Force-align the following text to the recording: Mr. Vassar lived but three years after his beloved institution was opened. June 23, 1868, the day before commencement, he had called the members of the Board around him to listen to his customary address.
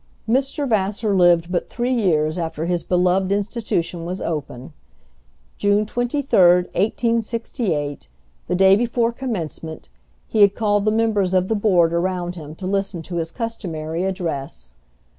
Mr. 0.27 0.67
Vassar 0.67 1.15
lived 1.15 1.51
but 1.51 1.69
three 1.69 1.93
years 1.93 2.39
after 2.39 2.65
his 2.65 2.83
beloved 2.83 3.31
institution 3.31 4.03
was 4.03 4.19
opened. 4.19 4.71
June 5.59 5.85
23, 5.85 6.35
1868, 6.39 8.07
the 8.47 8.55
day 8.55 8.75
before 8.75 9.11
commencement, 9.11 9.89
he 10.27 10.41
had 10.41 10.55
called 10.55 10.85
the 10.85 10.91
members 10.91 11.35
of 11.35 11.49
the 11.49 11.55
Board 11.55 11.93
around 11.93 12.33
him 12.33 12.55
to 12.55 12.65
listen 12.65 13.03
to 13.03 13.17
his 13.17 13.29
customary 13.31 14.03
address. 14.03 14.73